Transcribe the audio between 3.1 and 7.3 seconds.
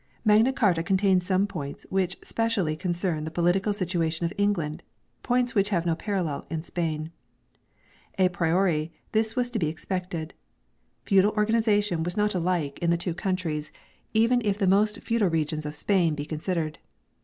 the political situation of England, points which have no parallel in Spain.